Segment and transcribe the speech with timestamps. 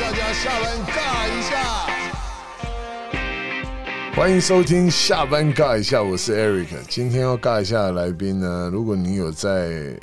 [0.00, 1.86] 大家下班尬一下。
[4.16, 6.68] 欢迎收听下班尬一下，我是 Eric。
[6.88, 9.94] 今天要尬一下的来宾呢，如果你有在，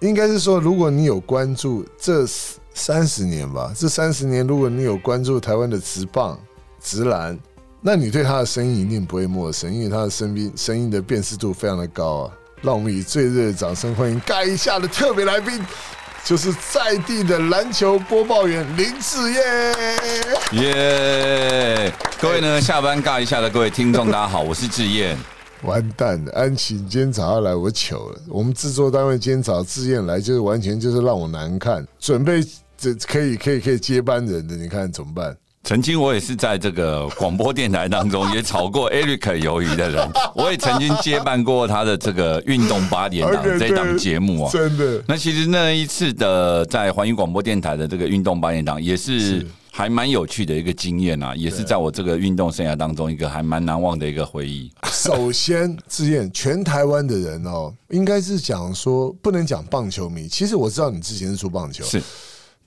[0.00, 2.24] 应该是说，如果你有关注这
[2.72, 6.40] 三十年吧，这三十年，如果你有关注台湾的直棒、
[6.80, 7.38] 直篮，
[7.82, 12.32] 那你对他的声音一定不会陌生，因为他的声音声音的辨识度非常的高啊。
[12.62, 15.62] 让我们以最热的掌声欢迎尬一下的特别来宾，
[16.26, 19.44] 就是在地的篮球播报员林志燕。
[20.54, 21.92] 耶！
[22.20, 25.16] 各位呢，下班尬一下的各位听众，大家好，我是志燕。
[25.62, 28.20] 完蛋了，安琪今天早上来我糗了。
[28.26, 31.86] 我们制作单位今天找志燕来，就是完全就是让我难看。
[32.00, 32.44] 准备
[32.76, 35.36] 这可以可以可以接班人的，你看怎么办？
[35.66, 44.52] 曾经我也是在这个广播电台当中也炒过 Eric 鱿鱼的人，我也曾经接办过他的这个运动八点档 这档节目啊。
[44.52, 54.70] 真的，那其实那一次的在环宇广播电台的这个运动八点档也是还蛮有趣的一个经验啊，也是在我这个运动生涯当中一个还蛮难忘的一个回忆。
[54.92, 60.28] 首先，志燕，全台湾的人哦，应该是讲说不能讲棒球迷。
[60.28, 62.00] 其实我知道你之前是说棒球是。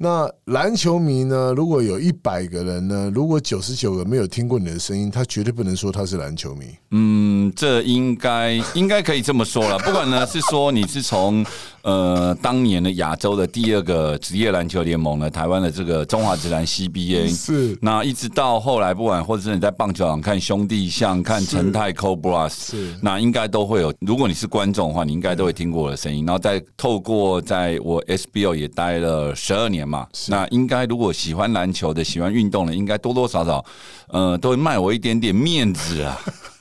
[0.01, 1.53] 那篮球迷呢？
[1.57, 6.67] 如果有一百个人呢，如果九十九个没有听过你的声音，他绝对不能说他是篮球迷。
[6.91, 9.77] 嗯，这应该应该可以这么说了。
[9.79, 11.45] 不管呢是说你是从。
[11.81, 23.93] 呃，当年的亚洲的第二个职业篮球联盟呢，台湾的这个中华职篮 CBA 是那一直到后来，不管或者是你在棒球场看兄弟像看陈泰 Cobras，是那应该都会有。
[24.01, 26.25] 如果你是观众的话，你应该都会听过我的声音。
[26.25, 33.63] 然后再透过在我 SBO 也待了十二年嘛，那应该如果喜欢篮球的、喜欢运动的，应该多多少少
[34.09, 36.19] 呃都会卖我一点点面子啊。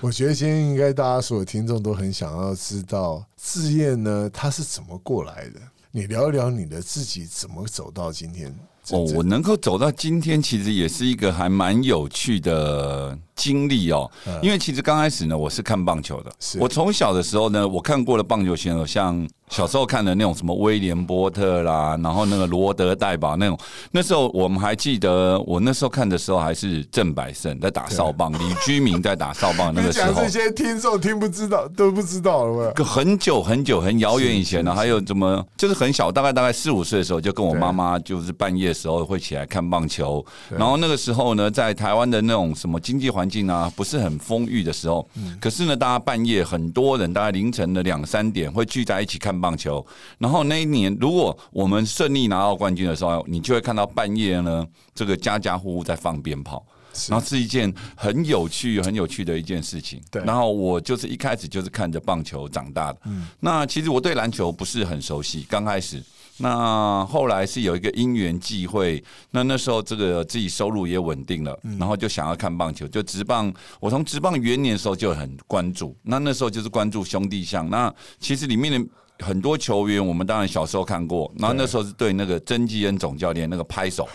[0.00, 5.60] 我觉得今天应该大家所有听众都很想要知道志燕呢，他是怎么过来的？
[5.90, 8.54] 你聊一聊你的自己怎么走到今天。
[8.90, 14.08] 哦，我能够走到今天，其实也是一个还蛮有趣的经历哦。
[14.42, 16.32] 因为其实刚开始呢，我是看棒球的。
[16.60, 19.26] 我从小的时候呢，我看过了棒球选手，像。
[19.56, 23.58] 小时候看的那种什么威廉波特啦，然后那个罗德代吧那种，
[23.90, 30.22] 那时候我们还记得，我那时候看的时候还是郑百胜在打哨棒，李居明在打哨棒那个时候。
[30.22, 32.84] 这些听众听不知道都不知道了吧？
[32.84, 40.22] 很久很久很遥远以前呢， 还有怎么就是很小，大概大概四五岁的时候，就跟我妈妈就是半夜的时候会起来看棒球。
[40.50, 45.08] 然后那个时候呢，在台湾的那种什么经济环境啊，不是很丰裕的时候，
[45.40, 49.34] 可是呢，大家半夜很多人，大概凌晨的两三点会聚在一起看。
[49.45, 49.86] 棒球，
[50.16, 56.64] 然后那一年，如果我们顺利拿到冠军的时候，你就会看到半夜呢，这个家家户户在放鞭炮，
[57.08, 60.00] 然后是一件很有趣、很有趣的一件事情。
[60.10, 63.00] 对，然后我就是一开始就是看着棒球长大的。
[63.04, 66.02] 嗯，那其实我对篮球不是很熟悉，刚开始。
[66.38, 73.50] 那后来是有一个因缘际会，那那时候这个自己收入也稳定了，然后就想要看棒球，就职棒。
[73.80, 77.70] 我从职棒元年的时候就很关注，那那时候就是关注兄弟象。
[77.70, 77.90] 那
[78.20, 78.88] 其实里面的。
[79.20, 84.08] 很多球员，我们当然小时候看过，然后那时候是对那个曾纪恩总教练那个拍手，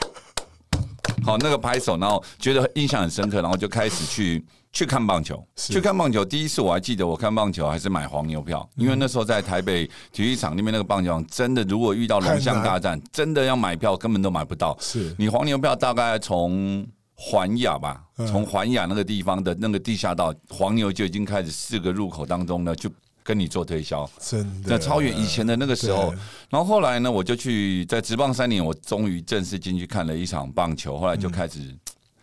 [1.23, 6.23] 好那个拍手，然后觉得印象很深刻，然后就开始去去看棒球，去看棒球。
[6.23, 14.77] 第一次我还记得，我看棒球还是买黄牛票，因为那时候在台北体育场那边那个棒球场，真的如果遇到龙象大战，真的要买票根本都买不到。
[14.79, 22.87] 是你黄牛票大概从环亚吧，从环亚那个地方的那个地下道，黄牛就已经开始四个入口当中呢就。
[23.23, 24.69] 跟你做推销，真的。
[24.69, 26.13] 那超越以前的那个时候，
[26.49, 31.75] 然后后来呢，我就去在职棒三年，我终于正式进去看了一场棒球，后来就开始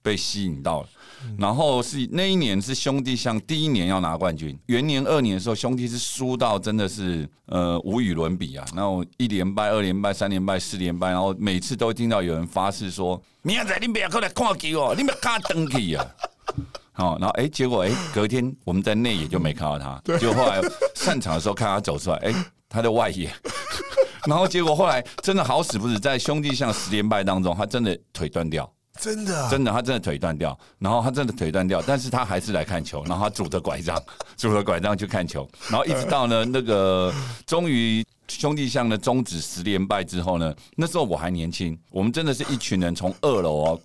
[0.02, 0.88] 被吸引到了。
[1.36, 8.64] 然后是那一年是兄弟像第一年要拿冠军，元年二年的时候，兄弟是输到真的是呃无与伦比啊。
[8.72, 16.06] 然后一连败、二连败、三连败、四连败，然后每次都听到有人发誓说：“明仔你不要过来看球哦，你不要看登去啊。”
[16.98, 20.60] 哦，然后哎，结果哎，隔天我们在内野就没看到他， 就后来
[20.94, 22.34] 散场的时候看他走出来，哎，
[22.68, 23.30] 他的外野，
[24.26, 28.68] 然后结果后来真的好死不死，在兄弟像十连败当中，他真的腿断掉，
[28.98, 33.96] 真的，真的，他真的腿断掉，然后他真的腿断掉，但是他还是来看球，然后他拄着拐杖，
[34.36, 37.14] 拄着拐杖去看球，然后一直到呢那个
[37.46, 43.78] 终于兄弟像呢终止十连败之后呢，那时候我还年轻，我们真的是一群人从二楼啊。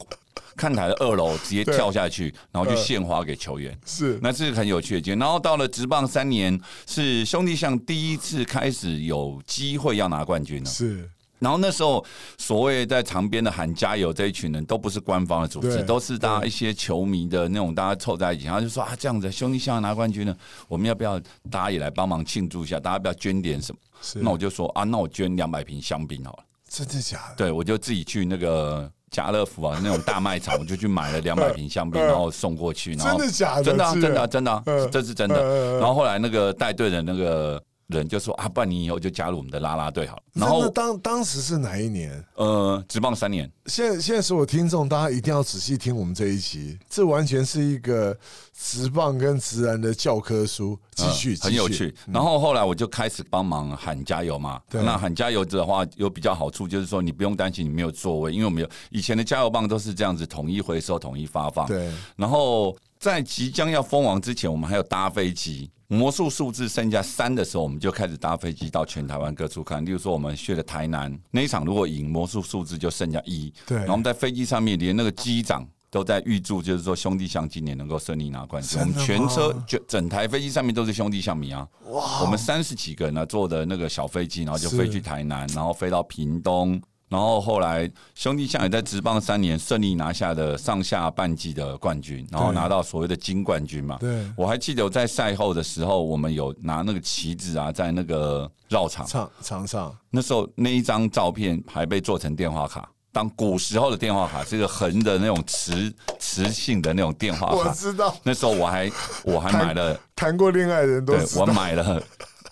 [0.55, 5.19] 看台的二楼直接跳下去，然后就献花给球员，是，那是很有趣的经验。
[5.19, 11.09] 然后到了职棒三年，是兄弟象第一次开始有机会要拿冠军了，是。
[11.39, 12.05] 然后那时候
[12.37, 20.33] 所谓在场边的喊加油这一群人都不是官方的组织，都是大家一些球迷的那种，大家凑在一起，然后就说啊，这样子兄弟象拿冠军呢，
[20.69, 21.19] 我们要不要
[21.51, 22.79] 大家也来帮忙庆祝一下？
[22.79, 23.79] 大家不要捐点什么？
[24.21, 26.45] 那我就说啊，那我捐两百瓶香槟好了。
[26.69, 27.35] 真的假的？
[27.35, 28.89] 对，我就自己去那个。
[29.13, 32.93] 家乐福啊那种大卖场，我就去买了 两百瓶香槟，然后送过去。
[32.95, 33.63] 然后真的假的？
[33.63, 35.77] 真的啊真的啊真的这是真的。
[35.79, 40.23] 然后后来那个带队的那个人就说啊，不然你以后就加入我们的啦啦队好了。
[40.33, 42.23] 然后当当时是哪一年？
[42.35, 48.17] 呃，直棒三年，现在现在所有听众，大家一定要仔细听我们这一集，这完全是一个
[48.57, 50.77] 直棒跟直男的教科书。
[50.95, 51.93] 继续，嗯很有趣。
[52.05, 54.61] 然后后来我就开始帮忙喊加油嘛。
[54.69, 61.67] 对那喊加油的话有比较好处，就是说你不用担心你没有座位，因为我们有以前的加油棒都是这样子统一回收、统一发放。
[61.67, 65.69] 对，然后在即将要封王之前，我们还有搭飞机。
[65.89, 69.85] 魔术数字剩下三的时候，我们就开始搭飞机到全台湾各处看。
[69.85, 73.53] 例如说，我们去了台南那一场，如果赢魔术数字就剩下一。
[73.67, 78.79] 对然后我们在飞机上面连那个机长都在预祝，就是说兄弟象今年能够顺利拿冠军。
[78.79, 81.67] 我们全车就整台飞机上面都是兄弟象迷啊！
[81.89, 86.81] 哇，我们三十几个人呢坐的那个小飞机，然后就是飞去台南，然后飞到屏东。
[87.13, 93.97] 然后后来兄弟象也在职棒三年顺利拿下的上下半季的冠军，然后拿到所谓的金冠军嘛。
[93.99, 102.89] 对我还记得我在赛后的时候，我们有拿那个旗子啊，在那个绕场，场场上那时候那一张照片还被做成电话卡。
[103.11, 108.91] 当古时候的电话卡是一个横的那种磁磁性的那种电话卡，我知道，那时候我还
[109.23, 111.45] 我还买了，谈过恋爱的人都对我。
[111.45, 112.01] 买了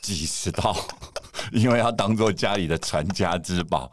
[0.04, 0.76] 几十套，
[1.54, 3.90] 因为要当做家里的传家之宝。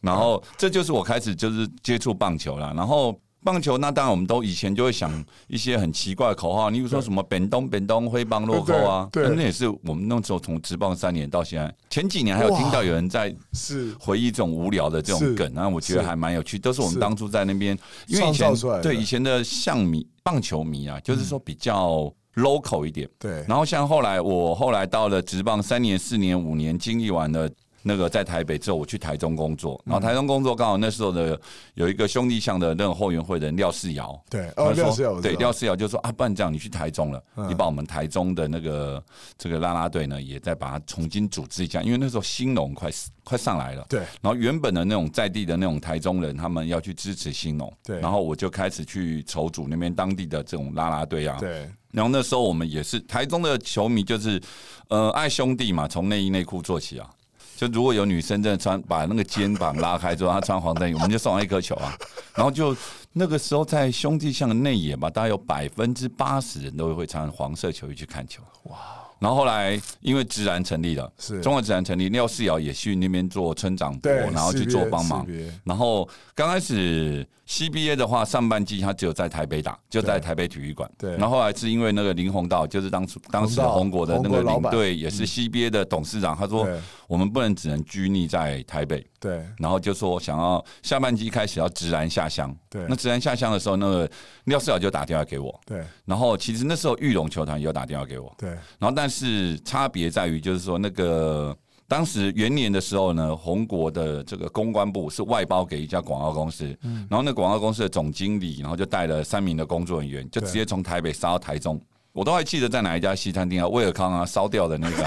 [0.00, 2.72] 然后这就是我开始就是接触棒球了。
[2.74, 9.36] 然后棒球那当然我们都以前就会想一些很奇怪的口号，你比如说什么本东本东挥棒落扣啊，对对。
[9.36, 13.94] 那也是我们那时候从职棒三年到现在，前几年还有听到有人在是。
[14.00, 15.26] 回忆这种无聊的这是。
[15.26, 16.06] 种梗，然后我觉得是。
[16.08, 17.00] 还蛮有趣，都是我们是。
[17.00, 17.78] 当初在那边，
[18.08, 18.52] 因为以前
[18.82, 23.06] 对以前的象迷、棒球迷啊，就是说比较 local 一点。
[23.18, 27.50] 对，然后像后来我后来到了职棒三年、四年、五年，经历完了。
[27.88, 31.40] 那个在台北之后，我去台中工作，然后台中工作刚好那时候的
[31.74, 37.48] 有一个兄弟象的那种后援会的人廖世尧，对哦廖世尧对廖世尧就说啊，不然这样你去台中了，嗯。
[37.48, 39.00] 你把我们台中的那个
[39.38, 42.90] 这个拉拉队呢，也再把它重新组织一下，因为那时候兴农快
[43.22, 44.00] 快上来了，对。
[44.20, 48.00] 然后原本的那种在地的那种台中人，他们要去支持兴农，对。
[48.00, 51.70] 然后我就开始去筹组那边当地的这种拉拉队啊，对。
[51.92, 54.42] 然后那时候我们也是台中的球迷，就是
[54.88, 57.08] 呃爱兄弟嘛，从内衣内裤做起啊。
[57.56, 61.96] 就如果有女生真的穿把那个肩膀拉开之后，她穿黄灯衣，我们就送她一颗球啊。
[62.36, 62.76] 然后就
[63.14, 68.42] 那个时候在兄弟巷的内野吧，大概有百分之八十人都会穿黄色球衣去看球。
[68.64, 68.76] 哇！
[69.18, 71.40] 然后后来因为直然成立了，是。
[71.40, 75.26] 中国直然成立，廖世尧也去那边做村长伯，对然后去做帮忙。
[75.64, 80.90] 然后刚开始 CBA 的话，上半季他只有在台北打，就在台北体育馆。
[80.98, 81.16] 对。
[81.16, 86.68] 然后后来是因为那个林宏道，就是当初当时的红国的那个领队，也是 CBA 的董事长，他说
[87.06, 89.06] 我们不能只能拘泥在台北。
[89.18, 89.44] 对。
[89.58, 92.84] 然后就说想要下半季开始要直然下乡，对。
[92.88, 94.10] 那直然下乡的时候，那个
[94.44, 95.82] 廖世尧就打电话给我，对。
[96.04, 98.50] 然后其实那时候玉龙球团也有打电话给我，对。
[98.78, 101.56] 然后但是差别在于，就是说那个
[101.88, 106.66] 当时元年的时候呢，红国的这个公关部是外包给一家广告公司，
[107.08, 111.80] 然后那广告公司的总经理，然后就带了三名的工作人员，就直接从台北杀到台中。
[112.12, 115.04] 我都还记得在哪一家西餐厅啊，威尔康啊，烧掉的那个，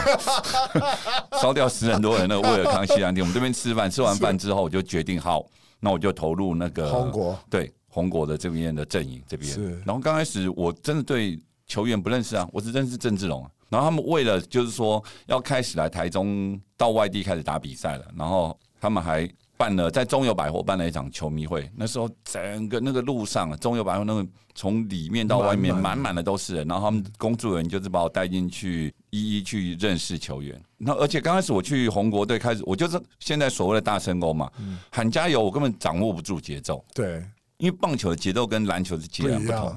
[1.41, 3.23] 烧掉十很多人那个威尔康西餐厅。
[3.23, 5.43] 我们这边吃饭，吃完饭之后，我就决定好，
[5.79, 9.71] 那我就投入那个红国对红国的这边的阵营这边是。
[9.85, 13.49] 然后刚开始我真的对球员不认识啊，我只认识郑志龙啊。
[13.69, 21.69] 然后他们为了就是说要开始来台中到外地开始打比赛了，然后他们还办了在中友百货办了一场球迷会。
[21.75, 30.59] 那时候整个那个路上，中友百货那个从里面到外面满满的都是人，然后他们工作人员就是把我带进去，一一去认识球员。
[30.77, 36.83] 那而且刚开始我去红国队开始，我就是现在所谓的大声公嘛，嗯喊加油，我根本掌握不住节奏。
[36.93, 37.23] 对
[37.57, 39.75] 因为棒球的节奏跟篮球的截然不同。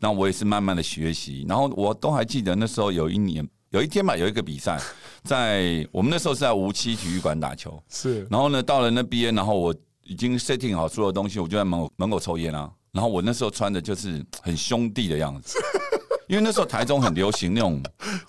[0.00, 4.80] 那我也是慢慢的学习，然后我都还记得那时候有一年有一天吧，有一个比赛，
[5.24, 8.26] 在我们那时候是在无期体育馆打球，是。
[8.30, 12.70] 然后呢到了那边，然后我已经 setting 好所有东西，我就在门口门口抽烟啊。
[12.92, 15.58] 然后我那时候穿的就是很兄弟的样子，
[16.26, 17.82] 因为那时候台中很流行那种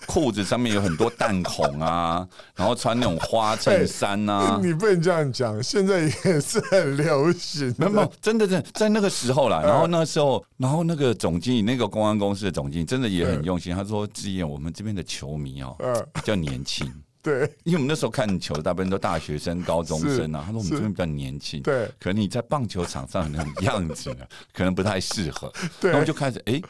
[0.06, 4.58] 裤子上面有很多弹孔啊，然后穿那种花衬衫啊。
[4.62, 7.74] 你不能这样讲，现在也是很流行的。
[7.78, 9.60] 没有没有，真的真的在那个时候啦。
[9.62, 13.74] 然后那时候，然后那个总经理，那个公安公司的总经理，真的也很用心。
[13.74, 20.42] 他说：“志燕，我们这边的球迷哦，嗯，比较年轻，对因为我们那时候看球，大部分都大学生、高中生啊。
[20.44, 25.52] 他说我们这边比较年轻，对可能你在棒球场上那种样子呢，可能不太适合。
[25.80, 26.60] 对然后就开始哎。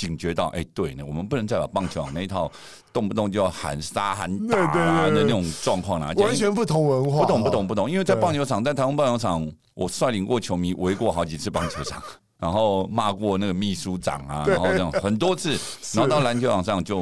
[0.00, 2.50] 警觉到，哎，对呢，我们不能再把棒球场那一套
[2.90, 12.02] 动不动就要喊杀喊打的那种状况拿完全不同文化，不懂不懂不懂，因为在棒球场，在台湾棒球场，我率领过球迷围过好几次棒球场，
[12.40, 15.50] 然后骂过那个秘书长啊，然后这样很多次，
[15.92, 17.00] 然后到篮球场上就，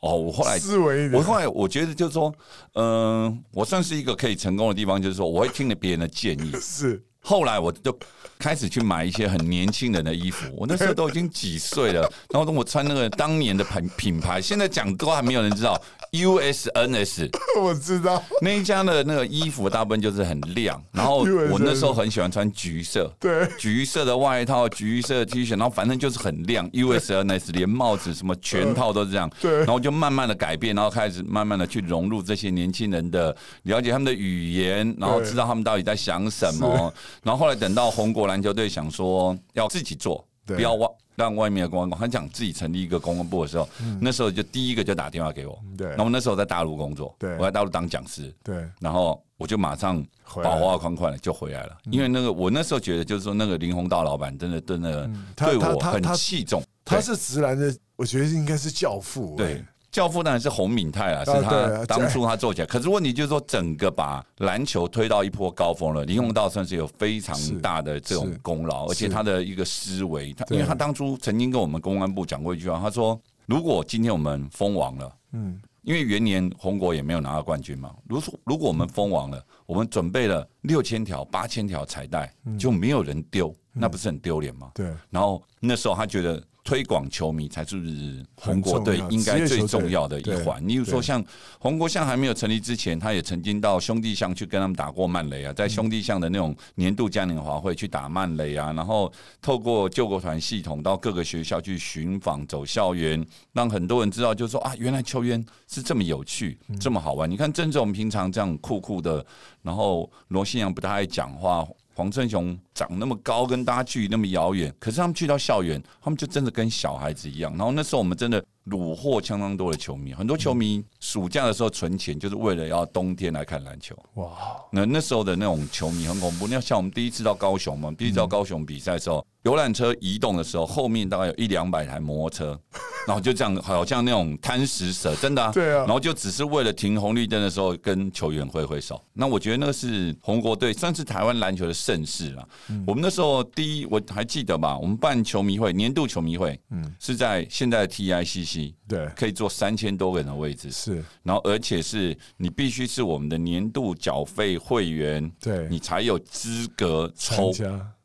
[0.00, 2.32] 哦，我后来思维我后来我觉得就是说，
[2.76, 7.94] 嗯、我算是一个可以成功的地方，就是说我会听了别人的建议， 是后来我就
[8.38, 12.00] 开始去买一些很年轻人的衣服，我那时候都已经几岁了，
[12.32, 15.78] 然后我穿那个当年的品品牌，现在讲都还没有人知道
[16.12, 17.28] USNS。
[17.60, 21.18] 我知道，那一家的那个衣服大部分就是很亮，然后
[21.50, 23.46] 我那时候很喜欢穿橘色，对。
[23.58, 29.58] 橘色的外套、橘色的 T 恤，然后反正就是很亮， USNS 连帽子什么全套都是这样，对。
[29.58, 43.68] 然后就慢慢的改变，然后开始慢慢的去融入这些年轻人的了解他们的语言，然后知道他们到底在想什么，然后后来等到红国篮球队想说要自己做，不要外让外面的公关公，他想自己成立一个公关部的时候，
[44.00, 45.88] 那时候就第一个就打电话给我，嗯对。
[45.88, 47.34] 然后那时候在大陆工作，对。
[47.36, 48.64] 我在大陆当讲师，对。
[48.80, 50.00] 然后我就马上
[50.36, 59.54] 把花花款款的就回来了，因为那个我那时候觉得就是说那个林鸿道老板真的真的他对我很器重，他是直男的，我觉得应该是教父，对。
[59.54, 59.64] 哎。
[59.98, 62.66] 教父当然是洪敏泰啦，是他啊当初他做起来。
[62.68, 66.04] 可是问题就是说，整个把篮球推到一波高峰了。
[66.04, 77.92] 林鸿道算是有非常大的这种功劳，而且他的一个思维，他因为他当初曾经跟我们公安部讲过一句话，他说：如果今天我们封王了，嗯，因为元年红国也没有拿到冠军嘛。
[78.06, 84.70] 如果如果我们封王了，我们准备了六千条、八千条彩带，就没有人丢，那不是很丢脸吗？
[84.74, 90.68] 对然后那时候他觉得推广球迷才是红国队应该最重要的一环。
[90.68, 91.24] 例如说，像
[91.58, 99.10] 红国象还没有成立之前，他也曾经到兄弟象去跟他们打过曼雷啊，在兄弟象的那种年度嘉年华会去打曼雷啊，然后
[99.40, 107.30] 透过救国团系统到各个学校去寻访、走校园，让很多人知道，就是说啊，原来球员是这么有趣、这么好玩。
[107.30, 109.24] 你看郑重平常这样酷酷的，
[109.62, 111.66] 然后罗信阳不太爱讲话。
[111.98, 117.50] 黄春雄长那么高，跟大家距离那么遥远，可是他们去到校园，他们就真的跟小孩子一样。
[117.56, 123.96] 然后那时候我们真的虏获相当多的球迷，很多球迷暑假的时候存钱，就是为了要冬天来看篮球。
[124.14, 124.30] 哇，
[124.70, 126.46] 那那时候的那种球迷很恐怖。
[126.46, 132.60] 那像我们第一次到高雄嘛，第一次到高雄比赛的时候，游览车移动的时候，后面大概有一两百台摩托车，
[133.06, 135.50] 然后就这样，好像那种贪食蛇，真的啊。
[135.50, 139.02] 对啊然后就只是为了停红绿灯的时候跟球员挥挥手。
[139.14, 142.46] 那我觉得那个是红国队算是台湾篮球的盛世了。
[142.86, 157.50] 我们那时候第一我还记得吧，我们办球迷会，年度球迷会，嗯，是在现在的 TICC，对可以坐三千多个人的位置，是，然后而且是你必须是我们的年度缴费会员，对你才有资格抽。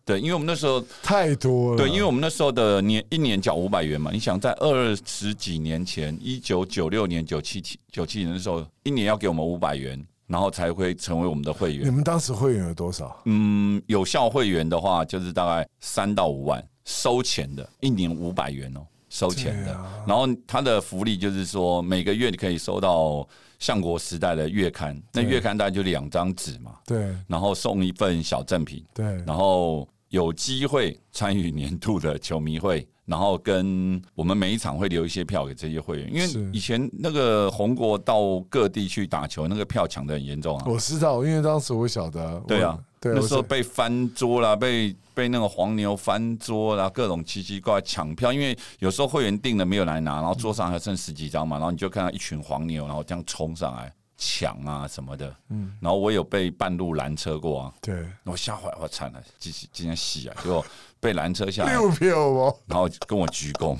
[0.06, 11.94] 对，因为我们那时候，太多了，对，因为我们那时候的年一年缴五百元嘛，你想在二十几年前，一九九六年、九七七九七年的时候，一年要给我们五百元，然后才会成为我们的会员你员。
[11.94, 13.18] 们当时会员有多少？
[13.24, 19.72] 嗯，有效会员的话，就是大概三到五万，收钱的，一年五百元哦，收钱的。
[19.72, 23.26] 啊然后它的福利就是说，每个月你可以收到
[23.64, 27.16] 相国时代的月刊，那月刊大概就两张纸嘛，对。
[27.30, 36.40] 然后送一份小赠品，对，然后有机会参与年度的球迷会， 然后跟我们每一场会留一些票给这些会员，因是。
[36.44, 40.66] 为以前那个红国到各地去打球，那个票抢的很严重啊。
[40.68, 60.66] 我知道，因为当时我晓得，对啊我，对，那时候被翻桌啦，被被那个黄牛翻桌啦，各种奇奇怪怪抢票，因为有时候会员订了没有来拿，然后桌上还剩十几张嘛，然后你就看到一群黄牛，然后这样冲上来抢啊什么的，嗯，然后我有被半路拦车过啊，对我吓坏，我惨了，今今天洗啊，结果
[61.02, 63.78] 被拦车下来，六票哦，然后跟我鞠躬，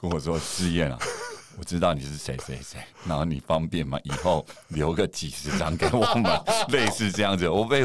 [0.00, 0.98] 跟我说志燕啊。
[1.60, 3.98] 我知道你是谁谁谁，然后你方便吗？
[4.04, 7.48] 以后留个几十张给我们， 类似这样子。
[7.48, 7.82] 我被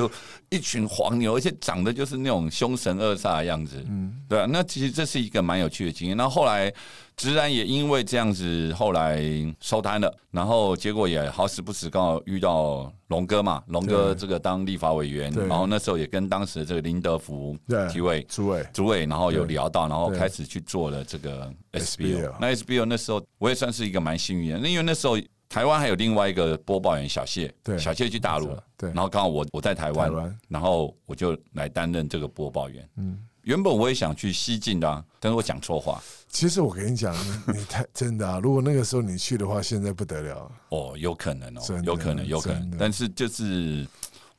[0.53, 4.45] 一群黄牛，而且长得就是那种凶神恶煞的样子，嗯，对啊。
[4.47, 6.15] 那其实这是一个蛮有趣的经验。
[6.15, 6.71] 那后来
[7.17, 9.23] 直然也因为这样子，后来
[9.59, 22.31] 收摊了，然后结果也好死不死刚好遇到龙哥嘛，龙哥这个当立法委员，然后那时候也跟当时的这个林德福对体委诸位，主委，然后有聊到，然后开始去做了这个 SBO。
[22.39, 25.17] 那 SBO 那时候我也算是一个蛮幸运的，因为那时候
[25.53, 30.11] 台湾还有另外一个播报员小谢，对小谢去大陆了，对然后刚好我我在台湾，
[30.47, 32.89] 然后我就来担任这个播报员。
[32.97, 36.01] 嗯，原本我也想去西进的、啊，但是我讲错话。
[36.27, 38.39] 其实我跟你讲，你你太真的啊！
[38.41, 40.51] 如果那个时候你去的话，现在不得了。
[40.69, 43.87] 哦，有可能哦有可能，有可能，但是就是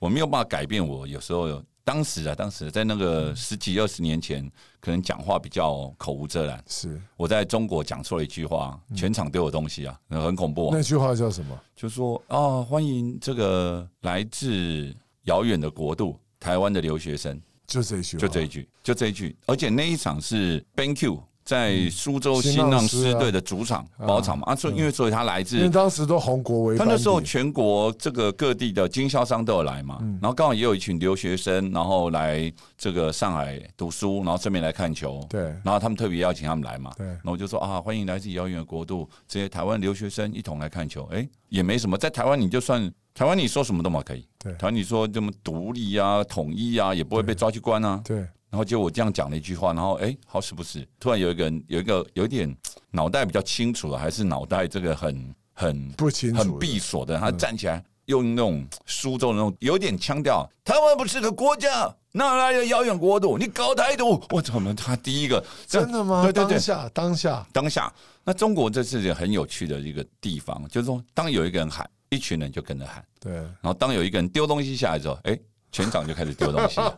[0.00, 4.50] 我没有办法改变我有时候当时啊，当时在那个十几二十年前，
[4.80, 6.64] 可能讲话比较口无遮拦。
[6.66, 10.76] 是我在中国讲错了一句话，全场丢我东西啊，很恐怖、啊。
[10.76, 11.60] 那句话叫什么？
[11.76, 19.36] 就说啊，欢迎这个来自遥远的国度台湾的留学生，就这一句，就这一句，就这一句。
[19.46, 35.24] 而且那一场是 BenQ 在苏州新新浪狮队的主场包场嘛啊，所以因为所以他来自因为当时都红国为，他那时候全国这个各地的经销商都有来嘛，然后刚好也有一群留学生，然后来这个上海读书，然后顺便来看球。
[35.28, 35.42] 对。
[35.62, 37.06] 然后他们特别邀请他们来嘛，对。
[37.06, 41.06] 然后我就说啊，欢迎来自遥远的国度这些台湾留学生一同来看球。
[41.12, 44.52] 哎，也没什么，在台湾你就算台湾你说什么都嘛可以，对。
[44.54, 48.00] 台湾你说这么独立啊、统一啊，也不会被抓去关啊。
[48.02, 52.56] 对然后就我这样讲了一句话，然后哎，好死不死，突然有一个人有一个有一点
[52.92, 63.36] 脑袋比较清楚了，还是脑袋这个很很不清楚的很闭锁的，他站起来用那种苏州的那种有点腔调，台湾不是个国家，哪来的遥远国度？
[63.36, 64.22] 你搞台独！
[64.30, 64.60] 我操！
[64.74, 66.22] 他第一个真的吗？
[66.22, 67.92] 对对对当，下当下当下，
[68.22, 73.04] 那中国这是一个很有趣的一个地方，就是说，当有一个人喊，一群人就跟着喊。
[73.18, 75.36] 对然后当有一个人丢东西下来之后，哎，
[75.74, 76.96] 全场就开始丢东西了。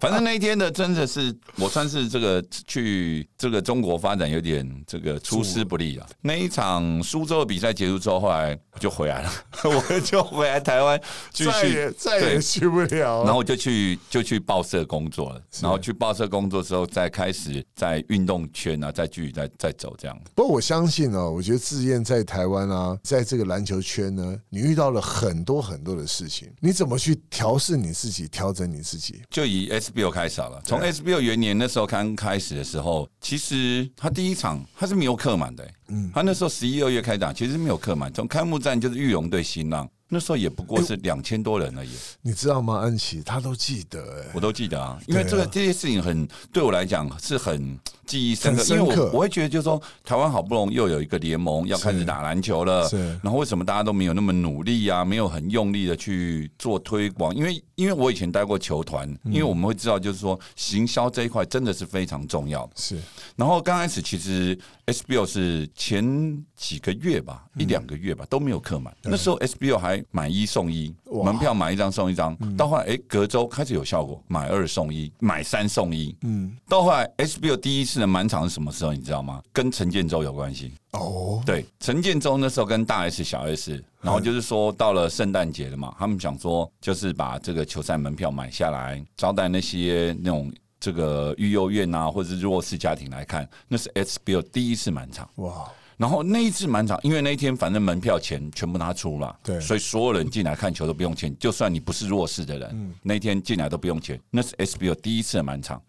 [0.00, 6.06] 反正那一天呢，真的是我算是这个去这个中国发展有点这个出师不利啊。
[6.20, 9.32] 那一场苏州的比赛结束之后，后来我就回来了，
[9.64, 11.00] 我就回来台湾
[11.32, 13.24] 继再续也再也去不了了。
[13.24, 20.16] 然后我就去就去报社工作了，然后去报社工作之后，再开始在运动圈啊，再继续再再走这样。
[20.32, 29.22] 不过我相信哦，我觉得志燕在台湾啊，在这个篮球圈呢，你遇到了很多很多的事情，你怎么去调试你自己，调整你自己？
[29.30, 30.60] 就以 SBO 开始好了。
[30.64, 38.12] 从 SBO 元年那时候刚开始的时候，其实他第一场他是没有客满的、欸，嗯，他那时候十一二月开打，其实没有客满。
[38.12, 41.90] 从开幕战就是玉龙对新浪，那时候也不过是两千多人而已，
[42.22, 42.78] 你知道吗？
[42.78, 44.98] 安琪他都记得哎、我都记得啊。
[45.06, 55.04] 因为这个这些事情很对我来讲是很记忆深刻，很深刻因为我我会觉得就是说，台湾好不容易又有一个联盟要开始打篮球了，是然后为什么大家都没有那么努力啊？
[55.04, 57.34] 没有很用力的去做推广？
[57.34, 62.68] 因为因为我以前待过球团，因为我们会知道，就是说行销这一块真的是非常重要。
[62.76, 62.96] 是
[63.34, 68.96] 然后刚开始其实 SBO 是前几个月吧，一两个月吧都没有客满。
[69.02, 72.36] 那时候 SBO 还买一送一，门票买一张送一张。
[72.56, 76.16] 到后来，哎，隔周开始有效果，买二送一，买三送一。
[76.22, 78.92] 嗯，到后来 SBO 第一次的满场是什么时候？
[78.92, 79.42] 你知道吗？
[79.52, 80.72] 跟陈建州有关系。
[80.92, 90.50] 哦，对，陈建州那时候跟大 S、小 S，然后就是说到了圣诞节了嘛，他们想说就是把这个球赛门票买下来，招待那些那种
[90.86, 95.28] 这个育幼院啊，或者是弱势家庭来看，那是 SBL 第一次满场。
[95.34, 104.16] 哇，然后那一次满场，因为那一天反正门票钱全部他出了，对所以所有人进来看球都不用钱，就算你不是弱势的人，那一天进来都不用钱。
[104.30, 105.82] 那是 SBL 第一次的满场，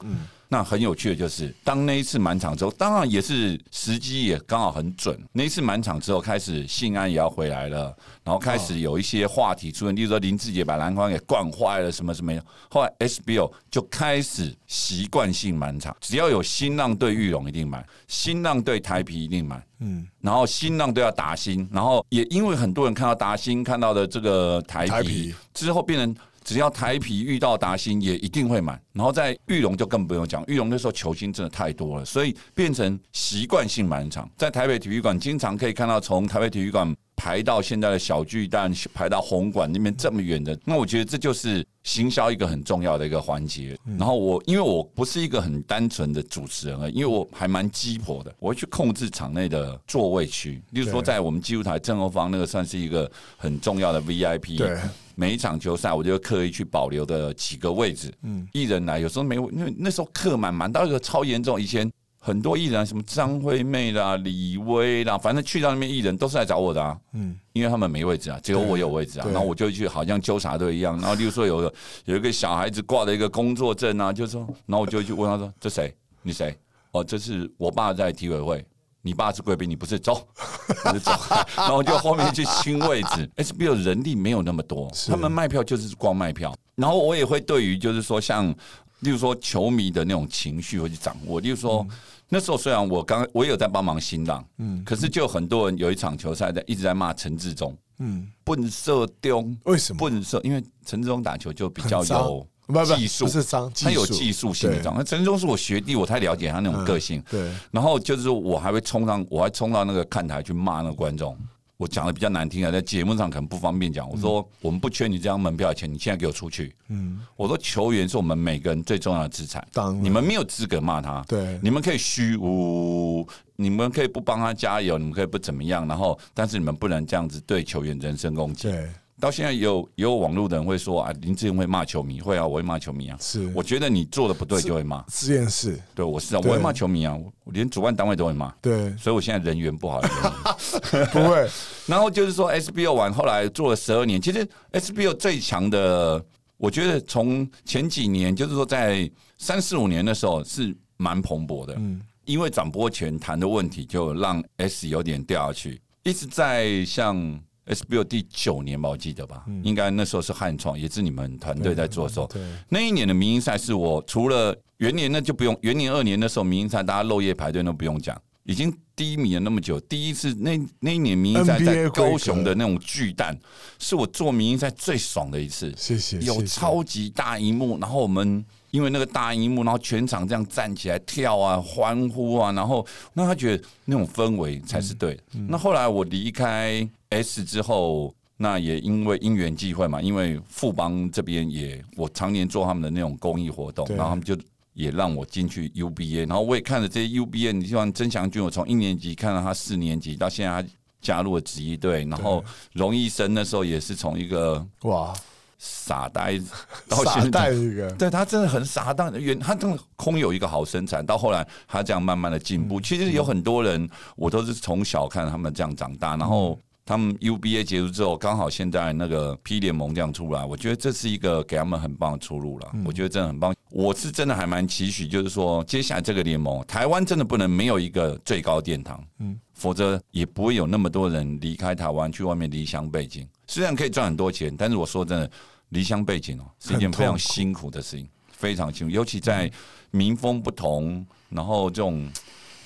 [0.50, 5.20] 那很有趣的就是，当那一次满场之后，当然也是时机也刚好很准。
[5.34, 12.42] 那一次满场之后，开始信安也要回来了，然后开始有一些话题出现，例如说林志杰把篮筐给灌坏了，什么什么的。
[12.70, 19.62] 后来 SBO 就开始习惯性满场，只要有新浪对玉龙一定满，新浪对台皮一定满。
[19.80, 26.16] 嗯，然后新浪都要打新，然后也因为很多人看到达新，看到的这个台皮台皮之后，变成
[26.48, 34.32] 只要台皮遇到达兴也一定会满，然后在玉龙就更不用讲，玉龙那时候球星真的太多了，所以变成习惯性满场。
[34.38, 43.78] 在台北体育馆经常可以看到从台北体育馆排到现在的小巨蛋，排到红馆那边这么远的，那我觉得这就是行销一个很重要的一个环节。
[43.98, 54.58] 然后我因为我不是一个很单纯的主持人而已，因为我还蛮鸡婆的，我会去控制场内的座位区，例如说在我们基舞台正后方那个算是一个很重要的 VIP。
[54.58, 54.80] 对，
[55.20, 58.14] 每一场球赛，我就会刻意去保留的几个位置。
[58.22, 61.60] 嗯，艺人来有时候没有，因为那时候客满满到一个超严重。
[61.60, 66.96] 以前很多艺人，什么张惠妹啦、李威啦，反正去到那边艺人都是来找我的啊。
[67.14, 69.26] 嗯，因为他们没位置啊，只有我有位置啊。
[69.26, 70.96] 然后我就去，好像纠察队一样。
[71.00, 71.74] 然后例如说有个
[72.06, 75.92] 有一个小孩子挂了一个工作证啊，就说，然后我就去问他说：“这谁？
[76.22, 76.56] 你谁？
[76.92, 78.64] 哦，这是我爸在体委会。”
[79.08, 80.28] 你爸是贵宾，你不是走，
[80.86, 81.12] 我就走，
[81.56, 83.32] 然后就后面去清位置。
[83.38, 86.54] SBO 人力没有那么多，他们卖票就是光卖票。
[86.76, 88.54] 然后我也会对于就是说像，
[89.00, 91.40] 例如说球迷的那种情绪会去掌握。
[91.40, 91.88] 例如说、
[92.30, 100.00] 那时候虽然我刚我有在帮忙新浪，嗯，可是就很多人有一场球赛在一直在骂陈志忠，嗯，笨射丢，为什么？
[100.00, 100.40] 笨射？
[100.44, 104.94] 因为陈志忠打球就比较有不不技术，不是脏他有技术性的对脏。
[104.96, 107.24] 那陈忠是我学弟，我太了解他那种个性。
[107.32, 111.36] 对，然后就是我还会冲上，我还冲到那个看台去骂那个观众，
[111.78, 114.10] 我讲的比较难听啊，在节目上可能不方便讲。
[114.10, 116.76] 我说我们不缺你这张门票的钱，你现在给我出去。
[116.90, 119.66] 嗯，我说球员是我们每个人最重要的资产，
[120.02, 121.24] 你们没有资格骂他。
[121.28, 123.26] 对你们可以虚无，
[123.56, 128.64] 你们可以不帮他加油，你们可以不怎么样，然后但是你们不能这样子对球员人身攻击。
[128.64, 133.18] 对，到现在也有也有网络的人会说啊，林志颖会骂球迷，会啊，我会骂球迷啊。
[133.20, 133.52] 是。
[133.56, 140.00] 我觉得你做的不对就会骂，这件事，对我是啊，我对会骂球迷啊，我我连主办单位都会骂，对，所以我现在人缘不好。
[141.12, 141.50] 不会，
[141.88, 146.24] 然后就是说 SBO 完后来做了十二年，其实 SBO 最强的，
[146.58, 169.80] 我觉得从前几年就是说在三四五年的时候是蛮蓬勃的，嗯，因为转播权谈的问题，就让 S 有点掉下去，一直在像 SBO 第九年吧，我记得吧，应该那时候是汉创，也是你们团队在做的时候，对，那一年的民营赛是我除了元年那就不用，元年二年的时候民营赛大家漏夜排队都不用讲，已经低迷了那么久。
[169.82, 173.38] 第一次那那一年民营赛在高雄的那种巨蛋，
[173.80, 175.74] 是我做民营赛最爽的一次。
[175.76, 185.24] 谢谢，有超级大荧幕，然后我们因为那个大荧幕，然后全场这样站起来跳啊、欢呼啊，然后那他觉得那种氛围才是对的。
[185.36, 194.38] 嗯那后来我离开 S 之后，那也因为因缘际会嘛，因为富邦这边也我常年做他们的那种公益活动，然后他们就。
[194.78, 197.52] 也让我进去 UBA，然后我也看了这些 UBA。
[197.52, 200.70] 你像曾祥军，我从一年级看到他四年级，到现在他
[201.02, 205.12] 加入了职业队，然后荣医生那时候也是从一个哇，
[205.58, 206.40] 傻呆
[206.88, 207.52] 到现在。
[207.98, 212.68] 对他真的很傻，蛋原他真的空有一个好身材，到后来他这样慢慢的进嗯。
[212.68, 212.80] 步。
[212.80, 222.88] 其实有很多人，我都是从小看他们这样长大，然嗯后他们 UBA 结束之后，刚好现在那个 P 联盟这样出来，我觉得这是一个给他们很棒的出路嗯了。
[222.88, 233.28] 我觉得真的很棒，我是真的还蛮期许，就是说接下来这个联盟，台湾真的不能没有一个最高殿堂，嗯，否则也不会有那么多人离开台湾去外面离乡背景。
[233.48, 235.30] 虽然可以赚很多钱，但是我说真的，
[235.70, 239.52] 离乡背景哦是一件非常辛苦的事情，非常辛苦，尤其在
[239.92, 242.10] 民风不同，然后这种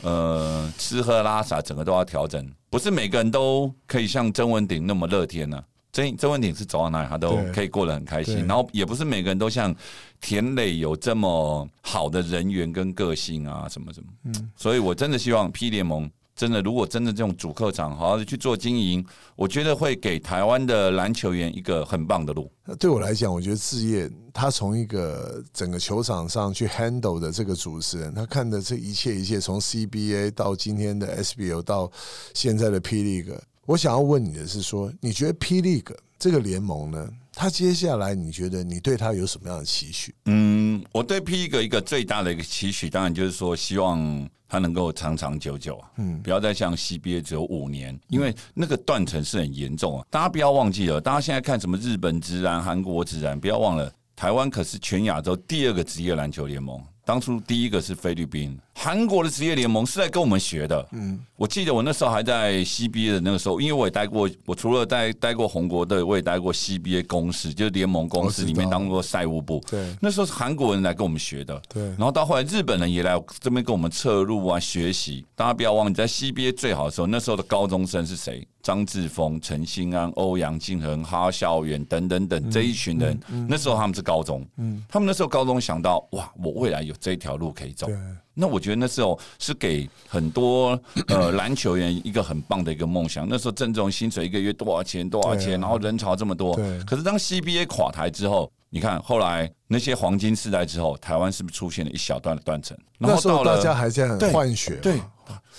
[0.04, 9.76] 呃吃喝拉撒整个都要调整，不是每个人都可以像曾文鼎那么乐天呢、曾曾文鼎是走到哪里他都可以过得很开心，然后也不是每个人都像
[10.22, 14.08] 田磊有这么好的人缘跟个性啊，什么什么。
[14.24, 16.10] 嗯，所以我真的希望 P 联盟
[16.42, 22.52] 真的，如果真的这种主客场好好的去做经营，我觉得会给台湾的篮球员一个很棒的路。
[22.80, 31.92] 对我来讲，我觉得志业他从一个整个球场上去 handle 的这个主持人，他看的这一切一切，从 CBA 到今天的 SBO 到
[32.34, 40.16] 现在的 P League，我想要问你的是说，你觉得 P League 这个联盟呢，他接下来你觉得你对他有什么样的期许？
[40.26, 50.06] 嗯，我对 P 一个一个最大的一个期许，当然就是说希望它能够长长久久啊，嗯，不要再像 CBA 只有五年，因为那个断层是很严重啊。
[50.10, 56.84] 大家不要忘记了，大家现在看什么日本职篮、韩国职篮，不要忘了，台湾可是全亚洲第二个职业篮球联盟。
[57.04, 60.88] 当初第一个是菲律宾，韩国的职业联盟是在跟我们学的。
[60.92, 69.62] 嗯，我记得我那时候还在 CBA 的那个时候，因为我也待过，我除了待待过红国队，我也待过 CBA 公司，就是联盟公司里面当过赛务部。
[69.70, 75.26] 对那时候是韩国人来跟我们学的，对然后到后来日本人也来这边跟我们侧入啊学习。
[75.36, 78.48] 大家不要忘记，在 CBA 最好的时候，那时候的高中生是谁？
[78.62, 84.46] 张志峰、陈兴安、欧阳靖恒、哈孝远等等等这一群人，那时候他们是高中，
[84.88, 87.88] 他们那时候高中想到哇，我未来有这条路可以走。
[87.88, 87.96] 对，
[88.34, 93.28] 那我觉得那时候是给很多 呃篮球员一个很棒的一个梦想。
[93.28, 96.84] 那时候郑重薪水一个月多少钱多少钱，啊然后人潮这么多对。
[96.84, 102.78] 可是当 CBA 垮台之后，你看后来那些黄金世代之后，台湾是不是出现了一小段的断层？
[102.98, 105.00] 然那时候后到了大家还在很血，对，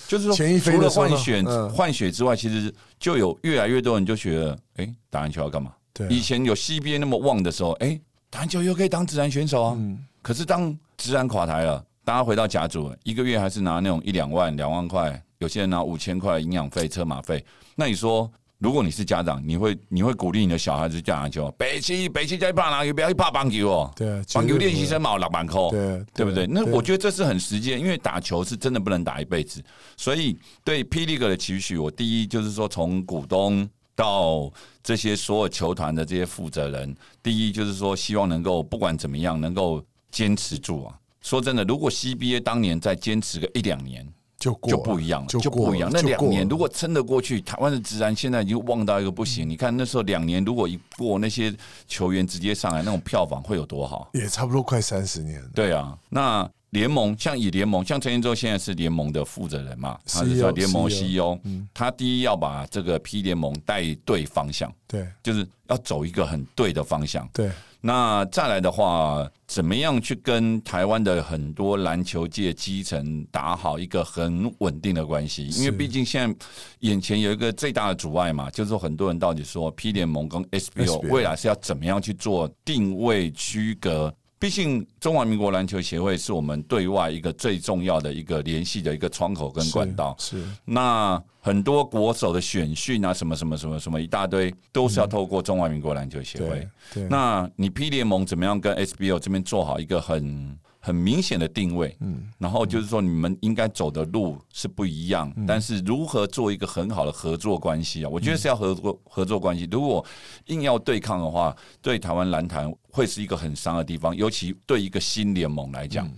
[0.08, 5.72] 就是说前一飞除了换血嗯换血之外，其实就有越来越多人就觉得，哎，打篮球要干嘛？
[5.92, 9.74] 对啊以前有 CBA 那么旺的时候，哎，打篮球又可以当自然选手啊。
[9.76, 17.44] 嗯可是当自然垮台了，大家回到甲组，一个月还是拿那种一两万、两万块，有些人拿五千块营养费、车马费。
[17.74, 18.30] 那你说，
[18.62, 21.50] 如果你是家长，你会你会鼓励你的小孩子打篮球？
[21.58, 23.92] 北七北七在怕篮球，不要去怕棒球哦。
[23.96, 26.46] 对啊棒球练习生嘛，有六万块，对对不对？
[26.46, 29.60] 那我觉得这是很实际的，因为打球是真的不能打一辈子，
[29.96, 33.68] 所以对霹雳哥的期许，我第一就是说从股东。
[33.94, 34.50] 到
[34.82, 40.98] 这些所有球团的这些负责人，第一就是说，希望能够不管怎么样，能够坚持住啊。
[41.20, 44.10] 说真的，如果 CBA 当年再坚持个一两年，
[44.42, 45.88] 就就不一样了，就不一样。
[45.92, 49.48] 那两年如果撑得过去，台湾的治安现在已经旺到一个不行。
[49.48, 51.54] 你看那时候两年，如果一过，那些
[51.86, 54.10] 球员直接上来，那种票房会有多好？
[54.14, 61.38] 也差不多快三十年了，对啊，那联盟，像以联盟，像陈建州现在是联盟的负责人嘛，他是说联盟 CEO，
[61.72, 67.28] 他第一要把这个 P 联盟带对方向，对就是要走一个很对的方向。
[67.32, 67.48] 对
[67.84, 75.48] 那再来的话，怎么样去跟台湾的很多篮球界基层打好一个很稳定的关系？
[75.48, 76.46] 因为毕竟现在
[76.80, 84.14] 眼前有一个最大的阻碍嘛，就是说很多人到底说 P 联盟跟 SBO SBO 未来是要怎么样去做定位区隔？
[84.42, 90.16] 毕竟中华民国篮球协会是我们对外一个最重要的一个联系的一个窗口跟管道。
[90.18, 90.48] 是是。
[90.64, 96.68] 那很多国手的选训啊，什么什么什么什么一大堆，都是要透过中华民国篮球协会。
[97.08, 101.96] 那你 P 联盟怎么样跟 SBO 这边做好一个很很明显的定位？
[102.00, 108.08] 嗯，然后就是说你们应该走的路是不一样，嗯但是如何做一个很好的合作关系啊？
[108.10, 109.68] 我觉得是要合作合作关系。
[109.70, 110.04] 如果
[110.46, 116.10] 硬要对抗的话，对台湾篮坛会是一个很伤的地方，尤其对一个新联盟来嗯讲。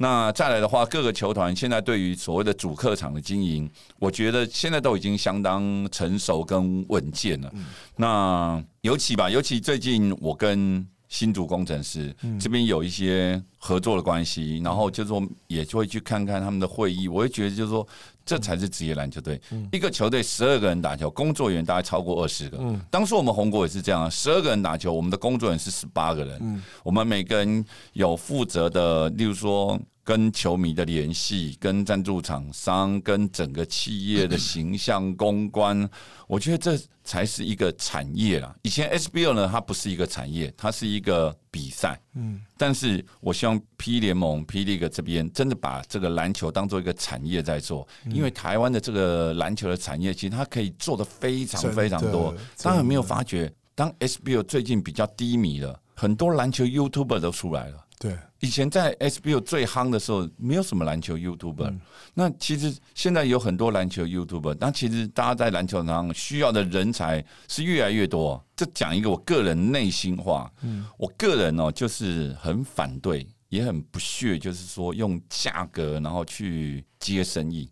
[0.00, 7.52] 那再来的话，各个球团现在对于所谓的主客场的经营，我觉得现在都已经相当成熟跟稳健了。
[7.96, 17.86] 那尤其吧，尤其最近我跟新竹工程师这边有一些合作的关系，然后就是说也就会去看看他们的会议，我会觉得就是说
[18.28, 19.40] 这才是职业篮球队。
[19.72, 22.58] 一个球队十二个人打球，工作人员大概超过二十个。
[22.90, 27.64] 当初我们红国也是这样，十二个人打球，我们的工作人员是十八个人，我们每个人
[27.94, 29.80] 有负责的，例如说。
[30.08, 35.86] 跟球迷的联系、跟赞助厂商、跟整个企业的 形象公关，
[36.26, 38.56] 我觉得这才是一个产业啦。
[38.62, 42.00] 以前 SBL 呢，它不是一个产业，它是一个比赛。
[42.14, 52.32] 嗯，但是我希望 P 联盟、P League 这边真的把这个篮球当做一个产业在做，因为台湾的这个篮球的产业，其实它可以做的非常非常多。
[52.62, 57.84] 大家有没有发觉，当 SBL 最近比较低迷了，很多篮球 YouTuber 都出来了。
[57.98, 58.16] 对。
[58.40, 61.76] 以前在 SBO 最夯的时候，没有什么篮球 YouTuber、
[62.14, 68.44] 那其实现在有很多篮球 YouTuber，但其实大家在篮球上需要的人才是越来越多。
[68.54, 70.48] 这讲一个我个人内心话，
[70.96, 77.68] 我个人哦，就是很反对，也很不屑，就是说用价格然后去接生意。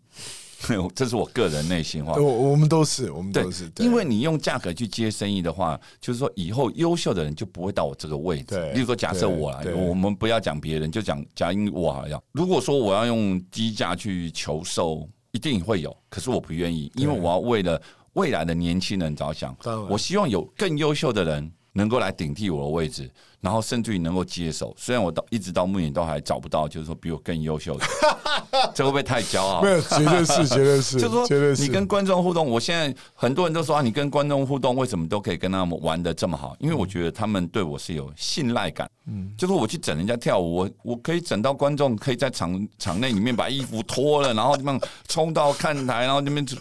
[0.95, 2.13] 这是我个人内心话。
[2.13, 8.73] 我我们都是我们对都是，，对因为你用价格去接生意的话，就是说以后优秀的人就不会到我这个位置对。
[8.73, 17.81] 例如说，假设我来，对对我们不要讲别人，就讲假因我好像，如果说我要用低价去求售，一定会有，可是我不愿意，因为我要为了
[18.13, 19.55] 未来的年轻人着想
[19.89, 21.51] 我希望有更优秀的人。
[21.73, 23.07] 能够来顶替我的位置，
[23.41, 24.73] 然后甚至于能够接受。
[24.77, 27.85] 虽然我到一直到目前都还找不到，就是说比我更优秀的，
[28.73, 29.61] 这会不会太骄傲？
[29.61, 31.65] 没有，绝对是， 绝对是，就是说。
[31.65, 36.55] 你跟观众互动，我现在很多人都说啊，你跟观众互动为什么都可以跟他们玩的这么好？
[36.59, 38.89] 因为我觉得他们对我是有信赖感。
[39.05, 46.57] 嗯，就是我去整人家跳舞，我我可以整到观众可以在场场内里面把衣服脱了，然后这样冲到看台，然后那边就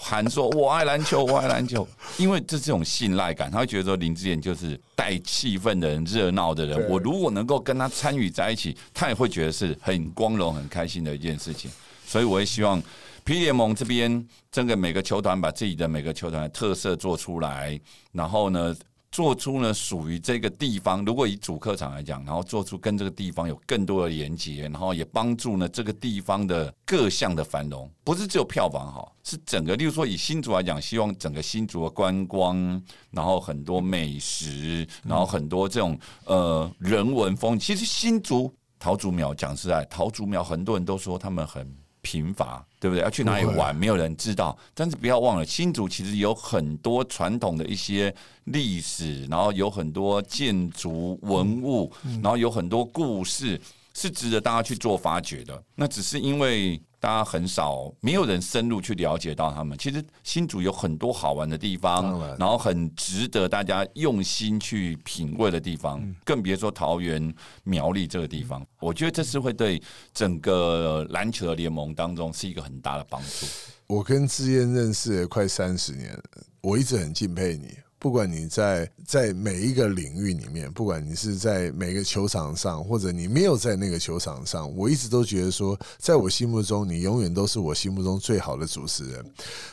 [0.00, 1.86] 喊说“我爱篮球，我爱篮球”，
[2.18, 6.88] 因为这是这种信赖感，他会觉得说林志颖就是带气氛的人、热闹的人。
[6.88, 11.70] 我如果能够跟他参与在一起，他也会觉得是很光荣、很开心的一件事情。
[12.06, 12.82] 所以我也希望
[13.24, 17.80] P 联盟这边，整个每个球团把自己的每个球团的特色做出来，
[18.12, 18.76] 然后呢，
[19.14, 41.83] 做出呢属于这个地方，如果以主客场来讲，然后做出跟这个地方有更多的连接，然后也帮助呢这个地方的各项的繁荣，不是只有票房好，是整个，例如说以新竹来讲，希望整个新竹的观光，然后很多美食，然后很多这种呃人文风，其实新竹桃竹苗讲实在，桃竹苗很多人都说他们很。
[42.04, 43.02] 贫乏，对不对？
[43.02, 44.56] 要去哪里玩，没有人知道。
[44.74, 48.14] 但是不要忘了，新竹其实有很多传统的一些
[48.44, 51.90] 历史，然后有很多建筑文物，
[52.22, 53.58] 然后有很多故事，
[53.94, 55.60] 是值得大家去做发掘的。
[55.74, 59.76] 那只是因为大家很少，没有人深入去了解到他们。
[59.76, 68.66] 其实新竹有很多好玩的地方然，然后很值得大家用心去品味的地方，更别说桃园、苗栗这个地方。
[68.80, 69.82] 我觉得这是会对
[70.14, 73.46] 整个篮球的联盟当中是一个很大的帮助。
[73.86, 76.22] 我跟志燕认识了快三十年了，
[76.62, 77.76] 我一直很敬佩你。
[78.04, 89.24] 不管你在在每一个领域里面，不管你是在每个球场上，或者你没有在那个球场上，我一直都觉得说，在我心目中，你永远都是我心目中最好的主持人。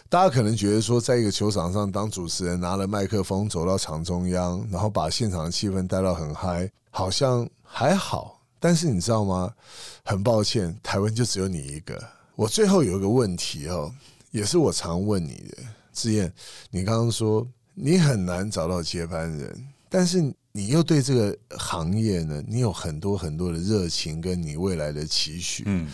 [0.07, 8.39] 大家可能觉得说，在一个球场上当主持人，拿了麦克风走到场中央，然后把现场的气氛带到很嗨，好像还好。
[8.61, 9.53] 但是你知道吗？
[10.05, 12.01] 很抱歉，台湾就只有你一个。
[12.37, 13.93] 我最后有一个问题哦，
[14.31, 15.57] 也是我常问你的，
[15.91, 16.31] 志燕，
[16.69, 25.63] 你刚刚说你很难找到接班人，但是你又对这个行业呢，你有很多很多的热情，跟你未来的期许。
[25.65, 25.87] 嗯，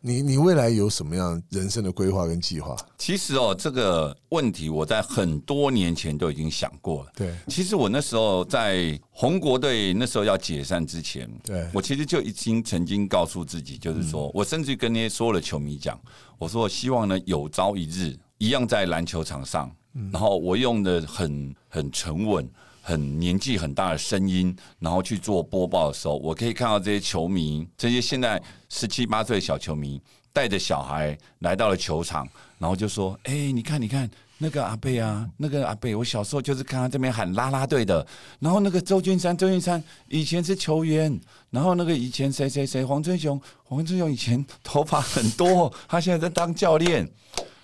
[0.00, 2.76] 你你未来有什么样人生的规划跟计划？
[2.96, 7.10] 其实哦，这个问题我在很多年前都已经想过了。
[7.16, 16.00] 对其实我那时候在红国队那时候要解散之前，对我其实就已经曾经告诉自己，就是说、我甚至跟那些所有的球迷讲，
[16.38, 19.68] 我说我希望呢有朝一日一样在篮球场上，
[20.12, 22.48] 然后我用的很很沉稳。
[22.88, 30.00] 很年纪很大的声音，然后去做播报的时候，我可以看到这些球迷，这些现在十七八岁的小球迷，
[30.32, 32.24] 带着小孩来到了球场，
[32.60, 38.06] 然后就说：“哎、你看，你看那个阿贝啊，那个阿贝，我小时候就是看他这边喊啦啦队的。
[38.38, 47.10] 然后那个周俊山，周俊山以前是球员，然后那个以前谁谁谁，黄春雄，黄春雄以前头发很多，他现在在当教练。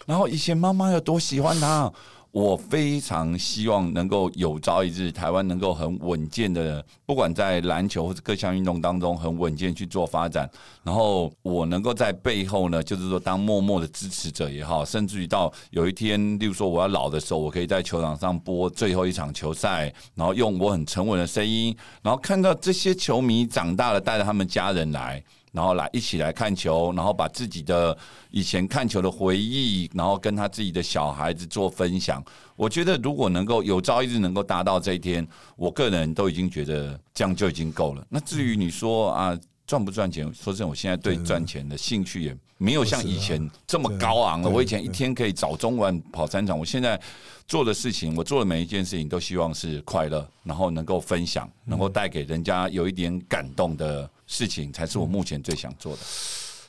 [0.05, 1.89] 然后以前妈妈有多喜欢他。”
[2.33, 10.51] 我非常希望能够有朝一日，台湾能够很稳健的，不管在篮球或者各项运动当中很稳健去做发展。
[10.83, 25.23] 然后我能够在背后呢，就是说当默默的支持者也好，甚至于到有一天，例如说我要老的时候，我可以在球场上播最后一场球赛，然后用我很沉稳的声音，然后看到这些球迷长大了，带着他们家人来。
[25.53, 27.97] 然后来一起来看球，然后把自己的
[28.31, 32.25] 以前看球的回忆，然后跟他自己的小孩子做分享。
[32.57, 38.05] 我觉得如果能够有朝一日能够达到这一天，我个人都已经觉得这样就已经够了。
[38.09, 39.39] 那至于你说啊
[39.73, 44.51] 赚不赚钱，说真的，我现在对赚钱的兴趣也没有像以前这么高昂了。
[44.51, 47.01] 我以前一天可以早中晚跑三场，我现在
[47.47, 56.03] 做的事情，我做的每一件事情都希望是快乐，然后能够分享，能够带给人家有一点感动的事情，才是我目前最想做的。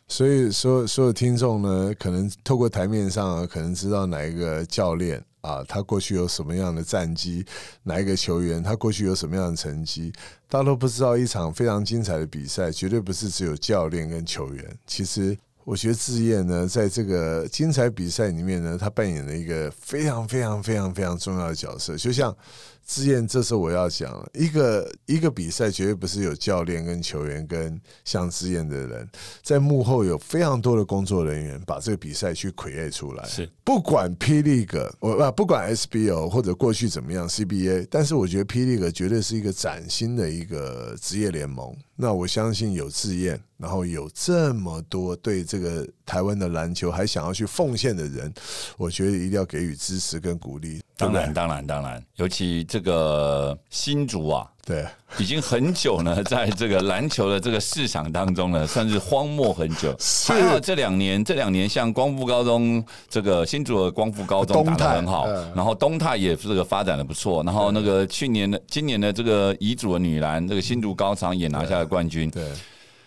[0.07, 7.45] 所以所有所有听众呢，可能透过台面上啊，可能知道哪一个教练啊，他过去有什么样的战绩，
[7.83, 10.11] 哪一个球员他过去有什么样的成绩，
[10.49, 14.77] 大家都不知道一场非常精彩的比赛，绝对不是只有教练跟球员。
[14.87, 22.35] 其实我觉得志燕呢，在这个精彩比赛里面呢，他扮演了一个非常非常非常非常重要的角色，就像。
[22.85, 29.09] 志燕，这时候我要讲，一个一个比赛绝对不是有教练跟球员跟像志燕的人，
[29.41, 33.23] 在幕后有非常多的工作人员把这个比赛去 create 出来。
[33.25, 41.75] 是不管霹雳个，我啊不管 SBO 或者过去怎么样 CBA，但是我觉得霹雳个绝对是一个崭新的一个职业联盟。
[41.95, 48.33] 那我相信有志燕，然后有这么多对这个台湾的篮球还想要去奉献的人，
[48.77, 50.81] 我觉得一定要给予支持跟鼓励。
[50.95, 54.85] 对当然，当然，当然，尤其这个新竹啊，不对，
[55.17, 59.95] 已经很久呢，在这个篮球的这个市场当中呢，算是荒漠很久。
[60.27, 72.29] 还好这两年，这两年像光复高中这个新竹的光复高中打得很好嗯，然后东泰也这个发展的不错，然后那个去年的、今年的这个乙组的女篮，这个新竹高场也拿下了冠军。
[72.29, 72.47] 对，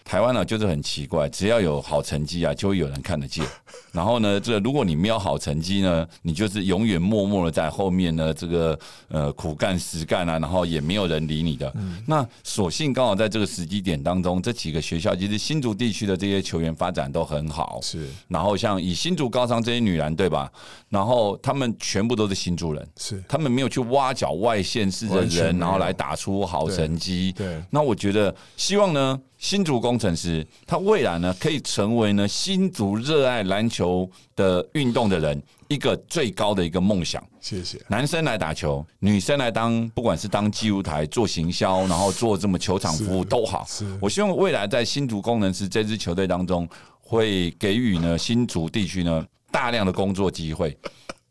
[0.06, 3.44] 台湾呢就是很奇怪，只要有好成绩啊，就会有人看得见。
[3.90, 11.74] 然后呢，这如果你没有好成绩呢，你就是永远默默的在后面呢，这个呃苦干实干啊，然后也没有人理你的。
[12.06, 17.80] 那所幸刚好在这个时机点当中，这几个学校其实新竹地区的这些球员发展都很好。
[17.82, 20.48] 是然后像以新竹高商这些女篮对吧？
[20.88, 27.32] 然后他们全部都是新竹人，是，他们没有去挖角外县市的人，然后来打出好成绩。
[27.32, 37.24] 对那我觉得希望呢，新竹工程师他未来呢可以成为呢新竹热爱篮球的运动的人一个最高的一个梦想。
[37.40, 37.80] 谢谢。
[37.87, 43.87] 男生来打球，女生来当，不管是当记录台、做行销，然后做这么球场服务都好是。
[44.00, 46.68] 我希望未来在新竹工程师这支球队当中，
[47.00, 50.76] 会给予呢新竹地区呢大量的工作机会。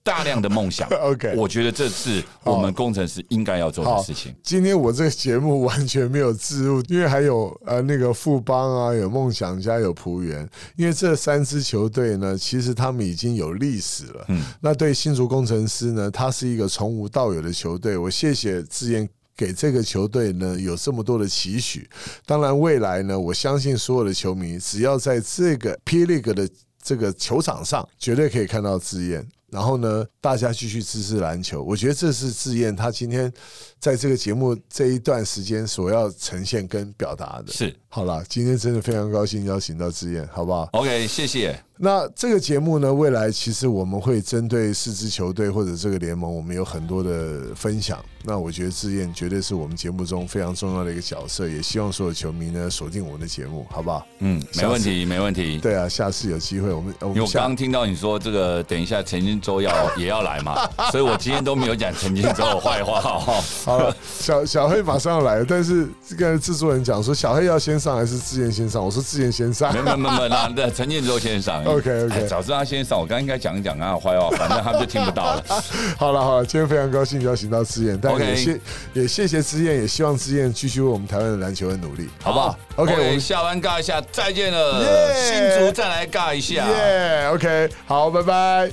[0.06, 4.34] 大量的梦想 OK 我觉得这是我们工程师应该要做的事情。
[4.44, 14.26] 今天我这个节目完全没有置入，因为还有呃那个富邦啊，有梦想家，有浦原，因为这三支球队呢，其实他们已经有历史了。
[14.28, 17.98] 嗯，那对新竹工程师呢，他是一个从无到有的球队。
[17.98, 19.10] 我谢谢志燕。
[19.38, 21.86] 给这个球队呢有这么多的期许，
[22.26, 26.48] 当然未来呢，我相信所有的球迷只要在这个 P League 的
[26.82, 29.28] 这个球场上，绝对可以看到志燕。
[29.52, 33.32] 然后呢，大家继续支持篮球，我觉得这是志燕他今天
[33.80, 37.54] 在这个节目这一段时间所要呈现跟表达的。
[37.54, 41.58] 是好了，今天真的非常高兴邀请到志燕，好不好？OK，谢谢。
[41.78, 48.00] 那这个节目呢，未来其实我们会针对四支球队或者这个联盟，我们有很多的分享。
[48.28, 54.04] 那我觉得志燕绝对是我们节目中非常重要的一个角色，也希望所有球迷呢锁定我们的节目，好不好？
[54.20, 55.60] 嗯，没问题，没问题。
[55.60, 60.56] 对啊，下次有机会我们我刚刚听到你说这个，等一下陈金州要也要来嘛，
[60.92, 63.44] 所以我今天都没有讲陈金州的坏话哦。
[63.64, 68.84] 好了，小小黑马上要来了，但是这个制作人讲说小黑要先上还是志燕先上？
[68.84, 69.72] 我说志燕先上。
[69.72, 71.64] 没没没没，那那陈建州先上。
[71.66, 75.44] OK，OK 哎早知道他先上，我刚应该讲一讲他的坏话， 反正他们就听不到了。
[75.98, 78.60] 好了好了，今天非常高兴邀请到志燕，但也谢
[78.94, 84.82] 也谢谢志燕，也希望志燕继续为我们台湾的篮球而努力，好不好？OK，我们下班尬一下，再见了。
[84.84, 86.66] 耶新竹再来尬一下。
[86.68, 88.72] 耶，OK，好，拜拜。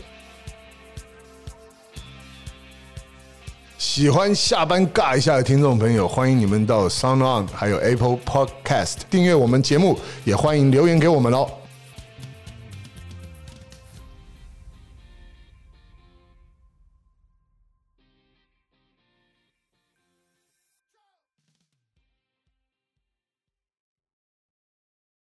[3.79, 11.49] 喜欢下班尬一下的听众朋友，欢迎你们到 Sound On 还有 Apple Podcast 订阅我们节目，也欢迎留言给我们哦。